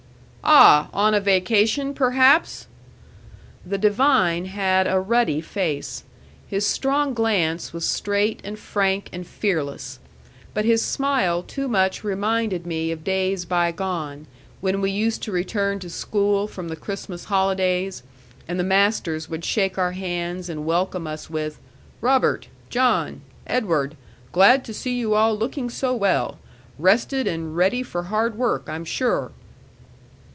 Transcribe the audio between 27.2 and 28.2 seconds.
and ready for